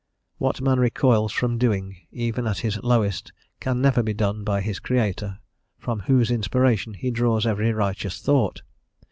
[0.39, 4.79] What man recoils from doing, even at his lowest, can never be done by his
[4.79, 5.37] Creator,
[5.77, 8.63] from whose inspiration he draws every righteous thought.